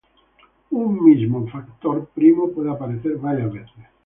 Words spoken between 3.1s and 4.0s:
varias veces.